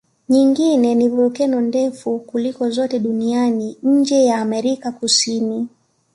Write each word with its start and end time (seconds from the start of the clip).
Nyingine 0.29 0.95
ni 0.95 1.09
volkeno 1.09 1.61
ndefu 1.61 2.19
kuliko 2.19 2.69
zote 2.69 2.99
duniani 2.99 3.77
nje 3.83 4.23
ya 4.25 4.37
Amerika 4.41 4.91
Kusini 4.91 5.67